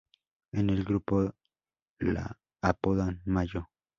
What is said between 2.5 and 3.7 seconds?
apodan "Mayo".